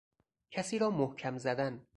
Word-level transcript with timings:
کسی 0.51 0.79
را 0.79 0.89
محکم 0.89 1.37
زدن 1.37 1.87